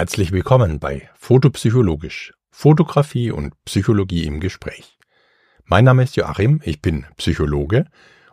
[0.00, 4.96] Herzlich willkommen bei Fotopsychologisch, Fotografie und Psychologie im Gespräch.
[5.66, 7.84] Mein Name ist Joachim, ich bin Psychologe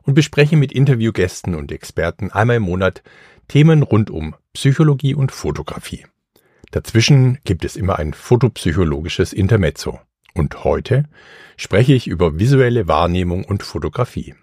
[0.01, 3.03] und bespreche mit Interviewgästen und Experten einmal im Monat
[3.49, 6.05] Themen rund um Psychologie und Fotografie.
[6.71, 9.99] Dazwischen gibt es immer ein fotopsychologisches Intermezzo.
[10.33, 11.03] Und heute
[11.57, 14.35] spreche ich über visuelle Wahrnehmung und Fotografie.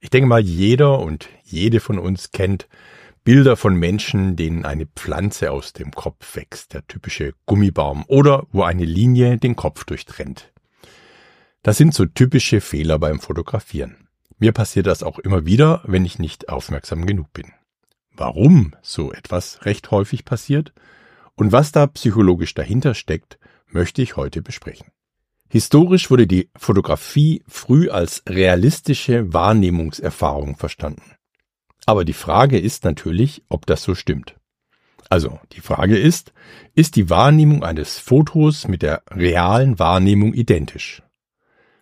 [0.00, 2.66] Ich denke mal, jeder und jede von uns kennt
[3.24, 8.62] Bilder von Menschen, denen eine Pflanze aus dem Kopf wächst, der typische Gummibaum, oder wo
[8.62, 10.52] eine Linie den Kopf durchtrennt.
[11.62, 14.08] Das sind so typische Fehler beim Fotografieren.
[14.38, 17.46] Mir passiert das auch immer wieder, wenn ich nicht aufmerksam genug bin.
[18.12, 20.74] Warum so etwas recht häufig passiert
[21.34, 23.38] und was da psychologisch dahinter steckt,
[23.68, 24.88] möchte ich heute besprechen.
[25.48, 31.16] Historisch wurde die Fotografie früh als realistische Wahrnehmungserfahrung verstanden.
[31.86, 34.36] Aber die Frage ist natürlich, ob das so stimmt.
[35.10, 36.32] Also, die Frage ist,
[36.74, 41.02] ist die Wahrnehmung eines Fotos mit der realen Wahrnehmung identisch?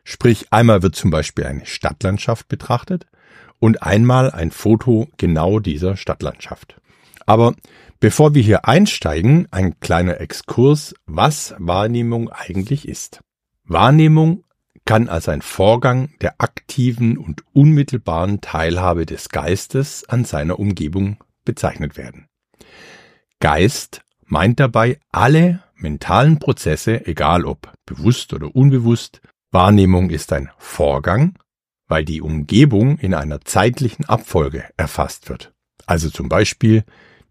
[0.04, 3.06] Sprich, einmal wird zum Beispiel eine Stadtlandschaft betrachtet
[3.60, 6.80] und einmal ein Foto genau dieser Stadtlandschaft.
[7.26, 7.54] Aber
[8.00, 13.20] bevor wir hier einsteigen, ein kleiner Exkurs, was Wahrnehmung eigentlich ist.
[13.64, 14.44] Wahrnehmung
[14.84, 21.96] kann als ein Vorgang der aktiven und unmittelbaren Teilhabe des Geistes an seiner Umgebung bezeichnet
[21.96, 22.26] werden.
[23.40, 29.20] Geist meint dabei alle mentalen Prozesse, egal ob bewusst oder unbewusst.
[29.50, 31.38] Wahrnehmung ist ein Vorgang,
[31.88, 35.52] weil die Umgebung in einer zeitlichen Abfolge erfasst wird.
[35.86, 36.84] Also zum Beispiel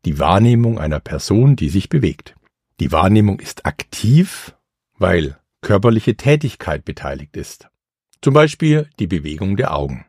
[0.06, 2.36] die Wahrnehmung einer Person, die sich bewegt.
[2.80, 4.56] Die Wahrnehmung ist aktiv,
[4.98, 7.70] weil körperliche Tätigkeit beteiligt ist.
[8.22, 10.06] Zum Beispiel die Bewegung der Augen.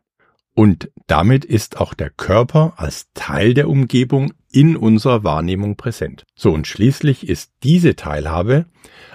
[0.55, 6.25] Und damit ist auch der Körper als Teil der Umgebung in unserer Wahrnehmung präsent.
[6.35, 8.67] So und schließlich ist diese Teilhabe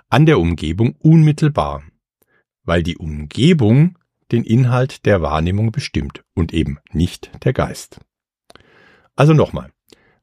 [0.09, 1.83] an der Umgebung unmittelbar,
[2.63, 3.99] weil die Umgebung
[4.31, 7.99] den Inhalt der Wahrnehmung bestimmt und eben nicht der Geist.
[9.15, 9.71] Also nochmal.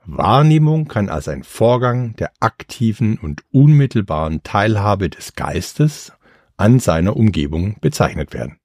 [0.06, 6.12] Wahrnehmung kann als ein Vorgang der aktiven und unmittelbaren Teilhabe des Geistes
[6.56, 8.58] an seiner Umgebung bezeichnet werden.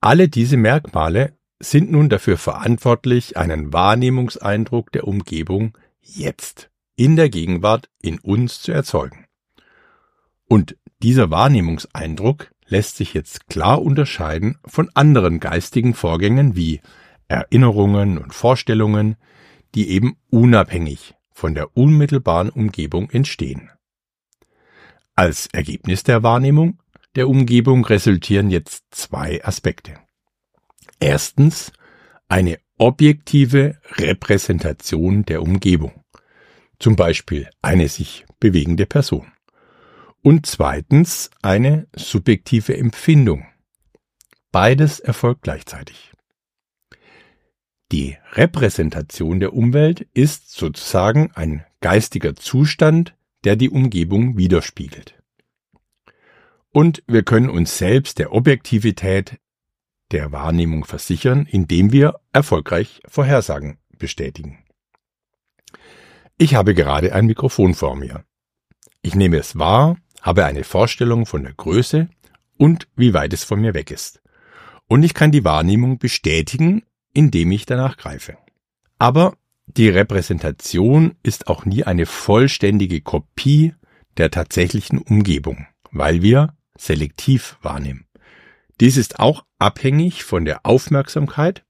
[0.00, 7.88] Alle diese Merkmale sind nun dafür verantwortlich, einen Wahrnehmungseindruck der Umgebung jetzt, in der Gegenwart,
[8.00, 9.26] in uns zu erzeugen.
[10.46, 16.80] Und dieser Wahrnehmungseindruck lässt sich jetzt klar unterscheiden von anderen geistigen Vorgängen wie
[17.28, 19.16] Erinnerungen und Vorstellungen,
[19.78, 23.70] die eben unabhängig von der unmittelbaren Umgebung entstehen.
[25.14, 26.82] Als Ergebnis der Wahrnehmung
[27.14, 29.94] der Umgebung resultieren jetzt zwei Aspekte.
[30.98, 31.70] Erstens
[32.26, 36.02] eine objektive Repräsentation der Umgebung,
[36.80, 39.30] zum Beispiel eine sich bewegende Person.
[40.22, 43.46] Und zweitens eine subjektive Empfindung.
[44.50, 46.14] Beides erfolgt gleichzeitig.
[47.90, 55.14] Die Repräsentation der Umwelt ist sozusagen ein geistiger Zustand, der die Umgebung widerspiegelt.
[56.70, 59.38] Und wir können uns selbst der Objektivität
[60.10, 64.64] der Wahrnehmung versichern, indem wir erfolgreich Vorhersagen bestätigen.
[66.36, 68.24] Ich habe gerade ein Mikrofon vor mir.
[69.02, 72.08] Ich nehme es wahr, habe eine Vorstellung von der Größe
[72.56, 74.20] und wie weit es von mir weg ist.
[74.86, 76.82] Und ich kann die Wahrnehmung bestätigen,
[77.18, 78.38] indem ich danach greife.
[79.00, 79.36] Aber
[79.66, 83.74] die Repräsentation ist auch nie eine vollständige Kopie
[84.18, 88.06] der tatsächlichen Umgebung, weil wir selektiv wahrnehmen.
[88.80, 91.64] Dies ist auch abhängig von der Aufmerksamkeit,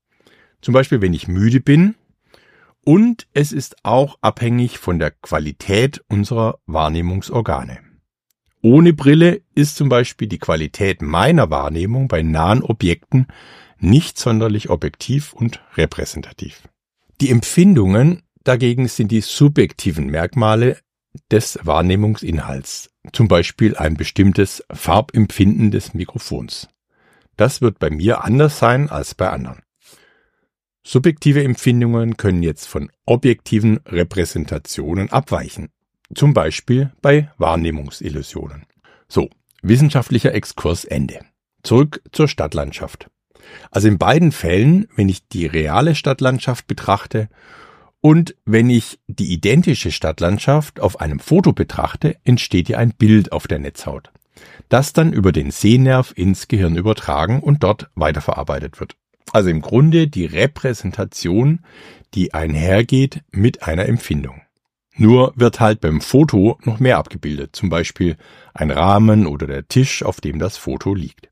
[0.60, 1.94] zum Beispiel wenn ich müde bin,
[2.84, 7.78] und es ist auch abhängig von der Qualität unserer Wahrnehmungsorgane.
[8.60, 13.28] Ohne Brille ist zum Beispiel die Qualität meiner Wahrnehmung bei nahen Objekten
[13.78, 16.63] nicht sonderlich objektiv und repräsentativ.
[17.21, 20.78] Die Empfindungen dagegen sind die subjektiven Merkmale
[21.30, 26.69] des Wahrnehmungsinhalts, zum Beispiel ein bestimmtes Farbempfinden des Mikrofons.
[27.36, 29.63] Das wird bei mir anders sein als bei anderen.
[30.84, 35.69] Subjektive Empfindungen können jetzt von objektiven Repräsentationen abweichen,
[36.15, 38.65] zum Beispiel bei Wahrnehmungsillusionen.
[39.09, 39.28] So,
[39.63, 41.21] wissenschaftlicher Exkurs Ende.
[41.63, 43.10] Zurück zur Stadtlandschaft.
[43.71, 47.29] Also in beiden Fällen, wenn ich die reale Stadtlandschaft betrachte
[48.01, 53.49] und wenn ich die identische Stadtlandschaft auf einem Foto betrachte, entsteht hier ein Bild auf
[53.49, 54.11] der Netzhaut,
[54.69, 58.97] das dann über den Sehnerv ins Gehirn übertragen und dort weiterverarbeitet wird.
[59.33, 61.61] Also im Grunde die Repräsentation,
[62.15, 64.41] die einhergeht mit einer Empfindung.
[64.97, 68.17] Nur wird halt beim Foto noch mehr abgebildet, zum Beispiel
[68.55, 71.29] ein Rahmen oder der Tisch, auf dem das Foto liegt.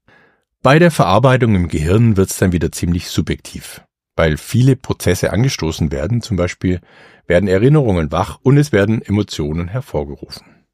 [0.67, 3.83] Bei der Verarbeitung im Gehirn wird es dann wieder ziemlich subjektiv,
[4.17, 6.81] weil viele Prozesse angestoßen werden, zum Beispiel
[7.29, 10.67] werden Erinnerungen wach und es werden Emotionen hervorgerufen.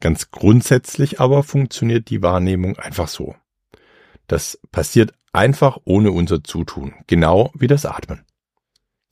[0.00, 3.36] Ganz grundsätzlich aber funktioniert die Wahrnehmung einfach so.
[4.26, 8.24] Das passiert einfach ohne unser Zutun, genau wie das Atmen.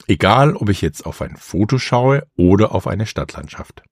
[0.09, 3.85] Egal, ob ich jetzt auf ein Foto schaue oder auf eine Stadtlandschaft.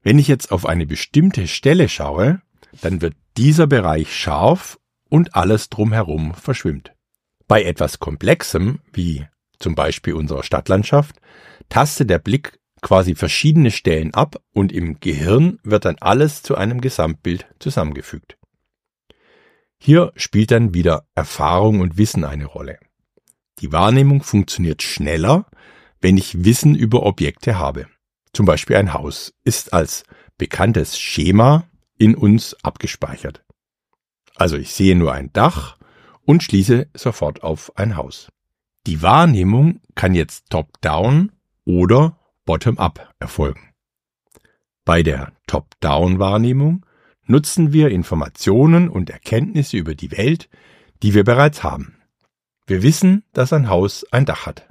[0.00, 2.40] Wenn ich jetzt auf eine bestimmte Stelle schaue,
[2.80, 4.78] dann wird dieser Bereich scharf
[5.08, 6.92] und alles drumherum verschwimmt.
[7.46, 9.26] Bei etwas Komplexem, wie
[9.58, 11.16] zum Beispiel unserer Stadtlandschaft,
[11.68, 16.80] tastet der Blick quasi verschiedene Stellen ab und im Gehirn wird dann alles zu einem
[16.80, 18.38] Gesamtbild zusammengefügt.
[19.80, 22.78] Hier spielt dann wieder Erfahrung und Wissen eine Rolle.
[23.60, 25.46] Die Wahrnehmung funktioniert schneller,
[26.00, 27.86] wenn ich Wissen über Objekte habe.
[28.32, 30.04] Zum Beispiel ein Haus ist als
[30.36, 31.64] bekanntes Schema
[31.98, 33.44] in uns abgespeichert.
[34.36, 35.76] Also ich sehe nur ein Dach
[36.24, 38.30] und schließe sofort auf ein Haus.
[38.86, 41.32] Die Wahrnehmung kann jetzt top-down
[41.64, 43.60] oder bottom-up erfolgen.
[44.84, 46.86] Bei der Top-down-Wahrnehmung
[47.26, 50.48] nutzen wir Informationen und Erkenntnisse über die Welt,
[51.02, 51.96] die wir bereits haben.
[52.66, 54.68] Wir wissen, dass ein Haus ein Dach hat.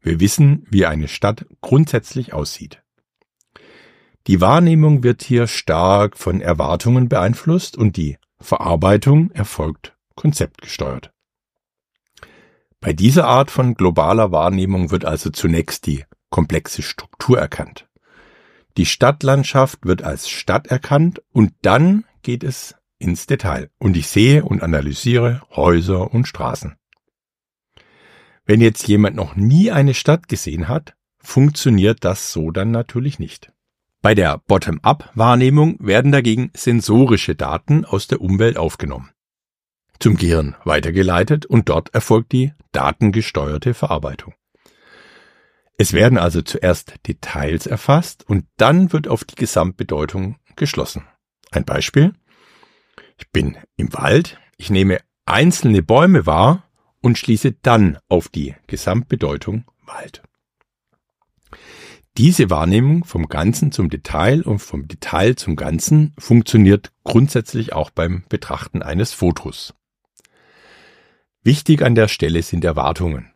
[0.00, 2.82] Wir wissen, wie eine Stadt grundsätzlich aussieht.
[4.26, 11.12] Die Wahrnehmung wird hier stark von Erwartungen beeinflusst und die Verarbeitung erfolgt konzeptgesteuert.
[12.80, 17.88] Bei dieser Art von globaler Wahrnehmung wird also zunächst die komplexe Struktur erkannt.
[18.76, 24.44] Die Stadtlandschaft wird als Stadt erkannt und dann geht es ins Detail und ich sehe
[24.44, 26.76] und analysiere Häuser und Straßen.
[28.44, 33.52] Wenn jetzt jemand noch nie eine Stadt gesehen hat, funktioniert das so dann natürlich nicht.
[34.06, 39.10] Bei der Bottom-up-Wahrnehmung werden dagegen sensorische Daten aus der Umwelt aufgenommen,
[39.98, 44.34] zum Gehirn weitergeleitet und dort erfolgt die datengesteuerte Verarbeitung.
[45.76, 51.02] Es werden also zuerst Details erfasst und dann wird auf die Gesamtbedeutung geschlossen.
[51.50, 52.12] Ein Beispiel.
[53.18, 56.62] Ich bin im Wald, ich nehme einzelne Bäume wahr
[57.02, 60.22] und schließe dann auf die Gesamtbedeutung Wald.
[62.18, 68.24] Diese Wahrnehmung vom Ganzen zum Detail und vom Detail zum Ganzen funktioniert grundsätzlich auch beim
[68.30, 69.74] Betrachten eines Fotos.
[71.42, 73.32] Wichtig an der Stelle sind Erwartungen.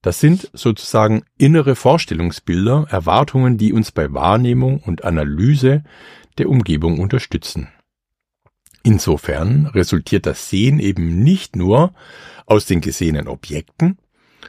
[0.00, 5.84] Das sind sozusagen innere Vorstellungsbilder, Erwartungen, die uns bei Wahrnehmung und Analyse
[6.38, 7.68] der Umgebung unterstützen.
[8.82, 11.92] Insofern resultiert das Sehen eben nicht nur
[12.46, 13.98] aus den gesehenen Objekten,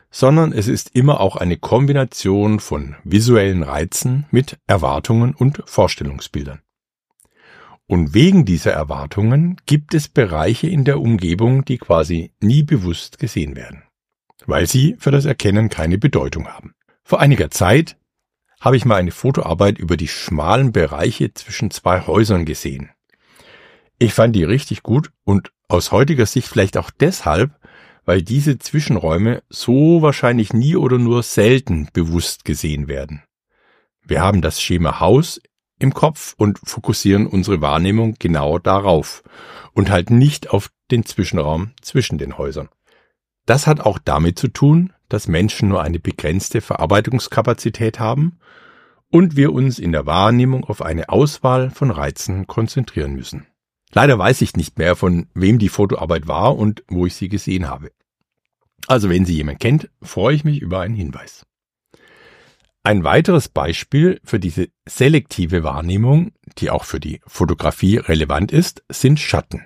[0.09, 6.61] sondern es ist immer auch eine Kombination von visuellen Reizen mit Erwartungen und Vorstellungsbildern.
[7.87, 13.55] Und wegen dieser Erwartungen gibt es Bereiche in der Umgebung, die quasi nie bewusst gesehen
[13.55, 13.83] werden
[14.47, 16.73] weil sie für das Erkennen keine Bedeutung haben.
[17.03, 17.97] Vor einiger Zeit
[18.59, 22.89] habe ich mal eine Fotoarbeit über die schmalen Bereiche zwischen zwei Häusern gesehen.
[23.99, 27.51] Ich fand die richtig gut und aus heutiger Sicht vielleicht auch deshalb,
[28.07, 33.21] weil diese Zwischenräume so wahrscheinlich nie oder nur selten bewusst gesehen werden.
[34.01, 35.41] Wir haben das Schema Haus
[35.77, 39.23] im Kopf und fokussieren unsere Wahrnehmung genau darauf
[39.73, 42.69] und halt nicht auf den Zwischenraum zwischen den Häusern.
[43.45, 48.39] Das hat auch damit zu tun, dass Menschen nur eine begrenzte Verarbeitungskapazität haben
[49.11, 53.47] und wir uns in der Wahrnehmung auf eine Auswahl von Reizen konzentrieren müssen.
[53.91, 57.69] Leider weiß ich nicht mehr, von wem die Fotoarbeit war und wo ich sie gesehen
[57.69, 57.91] habe.
[58.87, 61.45] Also wenn sie jemand kennt, freue ich mich über einen Hinweis.
[62.83, 69.19] Ein weiteres Beispiel für diese selektive Wahrnehmung, die auch für die Fotografie relevant ist, sind
[69.19, 69.65] Schatten.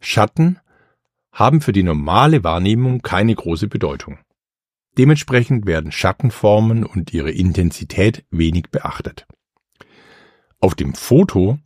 [0.00, 0.58] Schatten
[1.32, 4.18] haben für die normale Wahrnehmung keine große Bedeutung.
[4.98, 9.28] Dementsprechend werden Schattenformen und ihre Intensität wenig beachtet.
[10.58, 11.58] Auf dem Foto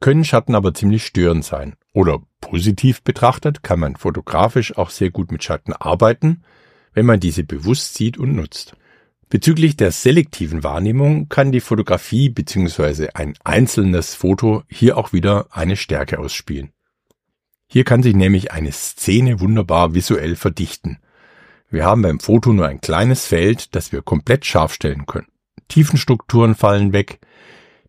[0.00, 1.76] können Schatten aber ziemlich störend sein.
[1.92, 6.42] Oder positiv betrachtet kann man fotografisch auch sehr gut mit Schatten arbeiten,
[6.92, 8.76] wenn man diese bewusst sieht und nutzt.
[9.30, 13.08] Bezüglich der selektiven Wahrnehmung kann die Fotografie bzw.
[13.14, 16.72] ein einzelnes Foto hier auch wieder eine Stärke ausspielen.
[17.66, 20.98] Hier kann sich nämlich eine Szene wunderbar visuell verdichten.
[21.70, 25.28] Wir haben beim Foto nur ein kleines Feld, das wir komplett scharf stellen können.
[25.68, 27.20] Tiefenstrukturen fallen weg.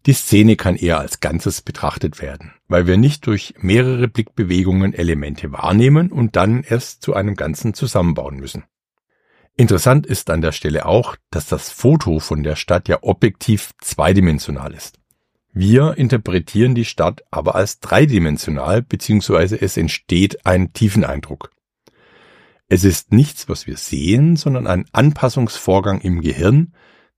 [0.05, 5.53] Die Szene kann eher als Ganzes betrachtet werden, weil wir nicht durch mehrere Blickbewegungen Elemente
[5.53, 8.65] wahrnehmen und dann erst zu einem Ganzen zusammenbauen müssen.
[9.55, 14.73] Interessant ist an der Stelle auch, dass das Foto von der Stadt ja objektiv zweidimensional
[14.73, 14.99] ist.
[15.53, 21.51] Wir interpretieren die Stadt aber als dreidimensional, beziehungsweise es entsteht ein Tiefeneindruck.
[22.67, 26.73] Es ist nichts, was wir sehen, sondern ein Anpassungsvorgang im Gehirn,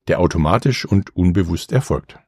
[0.06, 2.18] der automatisch und unbewusst erfolgt.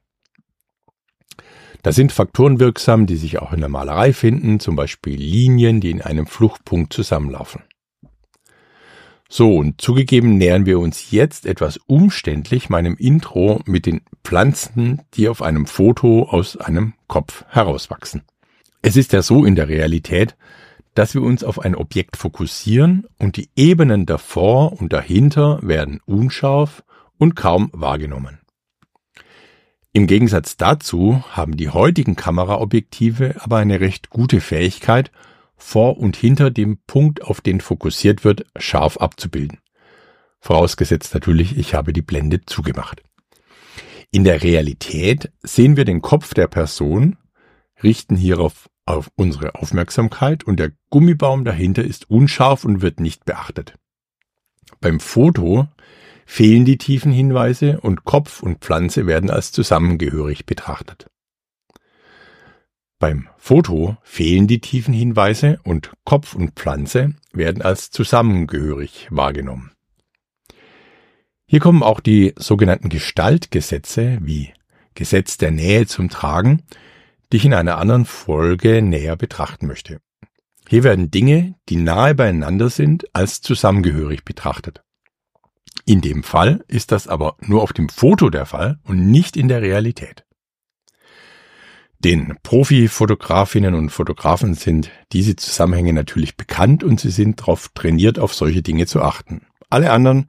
[1.81, 5.91] Da sind Faktoren wirksam, die sich auch in der Malerei finden, zum Beispiel Linien, die
[5.91, 7.61] in einem Fluchtpunkt zusammenlaufen.
[9.31, 15.29] So, und zugegeben nähern wir uns jetzt etwas umständlich meinem Intro mit den Pflanzen, die
[15.29, 18.23] auf einem Foto aus einem Kopf herauswachsen.
[18.81, 20.35] Es ist ja so in der Realität,
[20.95, 26.83] dass wir uns auf ein Objekt fokussieren und die Ebenen davor und dahinter werden unscharf
[27.19, 28.39] und kaum wahrgenommen.
[29.91, 35.11] Im Gegensatz dazu haben die heutigen Kameraobjektive aber eine recht gute Fähigkeit,
[35.55, 39.59] vor und hinter dem Punkt, auf den fokussiert wird, scharf abzubilden.
[40.39, 43.03] Vorausgesetzt natürlich, ich habe die Blende zugemacht.
[44.11, 47.17] In der Realität sehen wir den Kopf der Person,
[47.83, 53.75] richten hierauf auf unsere Aufmerksamkeit und der Gummibaum dahinter ist unscharf und wird nicht beachtet.
[54.81, 55.67] Beim Foto
[56.29, 61.07] fehlen die tiefen Hinweise und Kopf und Pflanze werden als zusammengehörig betrachtet.
[62.99, 69.71] Beim Foto fehlen die tiefen Hinweise und Kopf und Pflanze werden als zusammengehörig wahrgenommen.
[71.47, 74.53] Hier kommen auch die sogenannten Gestaltgesetze wie
[74.93, 76.61] Gesetz der Nähe zum Tragen,
[77.31, 79.99] die ich in einer anderen Folge näher betrachten möchte.
[80.69, 84.83] Hier werden Dinge, die nahe beieinander sind, als zusammengehörig betrachtet.
[85.89, 89.47] In dem Fall ist das aber nur auf dem Foto der Fall und nicht in
[89.47, 90.23] der Realität.
[91.97, 98.35] Den Profifotografinnen und Fotografen sind diese Zusammenhänge natürlich bekannt und sie sind darauf trainiert, auf
[98.35, 99.47] solche Dinge zu achten.
[99.71, 100.27] Alle anderen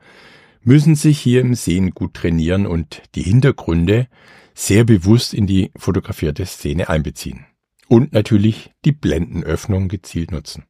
[0.62, 4.08] müssen sich hier im Sehen gut trainieren und die Hintergründe
[4.54, 7.44] sehr bewusst in die fotografierte Szene einbeziehen.
[7.86, 10.64] Und natürlich die Blendenöffnung gezielt nutzen.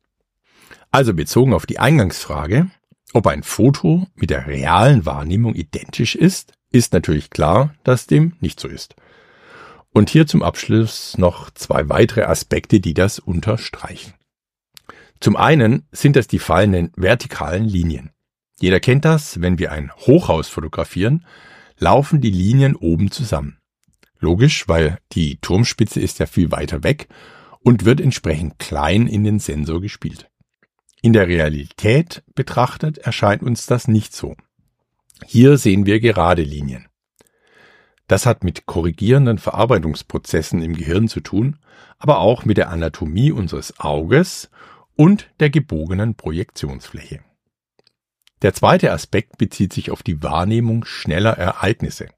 [0.90, 2.72] Also bezogen auf die Eingangsfrage,
[3.12, 8.60] ob ein Foto mit der realen Wahrnehmung identisch ist, ist natürlich klar, dass dem nicht
[8.60, 8.94] so ist.
[9.92, 14.14] Und hier zum Abschluss noch zwei weitere Aspekte, die das unterstreichen.
[15.18, 18.10] Zum einen sind das die fallenden vertikalen Linien.
[18.60, 21.26] Jeder kennt das, wenn wir ein Hochhaus fotografieren,
[21.78, 23.58] laufen die Linien oben zusammen.
[24.18, 27.08] Logisch, weil die Turmspitze ist ja viel weiter weg
[27.60, 30.29] und wird entsprechend klein in den Sensor gespielt.
[31.02, 34.36] In der Realität betrachtet erscheint uns das nicht so.
[35.24, 36.88] Hier sehen wir gerade Linien.
[38.06, 41.58] Das hat mit korrigierenden Verarbeitungsprozessen im Gehirn zu tun,
[41.98, 44.50] aber auch mit der Anatomie unseres Auges
[44.96, 47.20] und der gebogenen Projektionsfläche.
[48.42, 52.08] Der zweite Aspekt bezieht sich auf die Wahrnehmung schneller Ereignisse.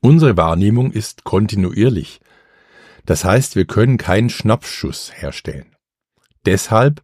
[0.00, 2.20] Unsere Wahrnehmung ist kontinuierlich.
[3.06, 5.76] Das heißt, wir können keinen Schnappschuss herstellen.
[6.46, 7.02] Deshalb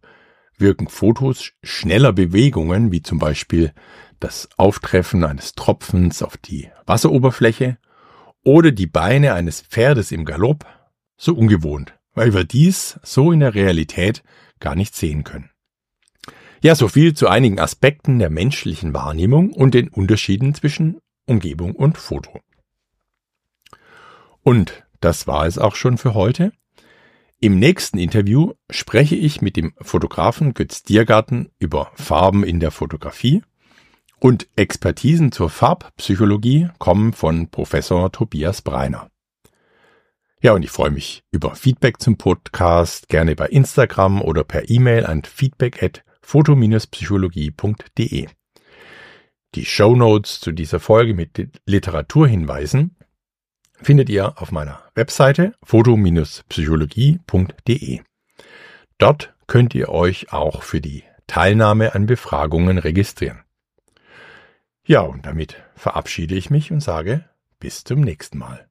[0.57, 3.73] wirken Fotos schneller Bewegungen, wie zum Beispiel
[4.19, 7.77] das Auftreffen eines Tropfens auf die Wasseroberfläche
[8.43, 10.65] oder die Beine eines Pferdes im Galopp
[11.17, 14.23] so ungewohnt, weil wir dies so in der Realität
[14.59, 15.49] gar nicht sehen können.
[16.61, 20.97] Ja, so viel zu einigen Aspekten der menschlichen Wahrnehmung und den Unterschieden zwischen
[21.27, 22.39] Umgebung und Foto.
[24.41, 26.51] Und das war es auch schon für heute.
[27.39, 33.43] Im nächsten Interview spreche ich mit dem Fotografen Götz Diergarten über Farben in der Fotografie
[34.19, 39.11] und Expertisen zur Farbpsychologie kommen von Professor Tobias Breiner.
[40.41, 45.05] Ja, und ich freue mich über Feedback zum Podcast, gerne bei Instagram oder per E-Mail
[45.05, 48.29] an feedback at foto-psychologie.de.
[49.53, 52.96] Die Show Notes zu dieser Folge mit Literaturhinweisen
[53.81, 58.01] findet ihr auf meiner Webseite foto-psychologie.de.
[58.97, 63.43] Dort könnt ihr euch auch für die Teilnahme an Befragungen registrieren.
[64.85, 67.25] Ja, und damit verabschiede ich mich und sage
[67.59, 68.67] bis zum nächsten Mal.